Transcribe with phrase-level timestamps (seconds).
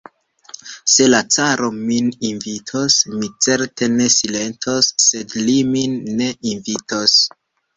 [0.93, 7.21] Se la caro min invitos, mi certe ne silentos, sed li min ne invitos.